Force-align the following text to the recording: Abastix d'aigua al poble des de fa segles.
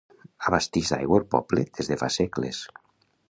Abastix 0.51 0.89
d'aigua 0.93 1.19
al 1.21 1.27
poble 1.37 1.67
des 1.79 1.91
de 1.93 1.97
fa 2.05 2.09
segles. 2.17 2.63